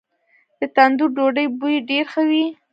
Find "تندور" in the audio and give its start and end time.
0.75-1.09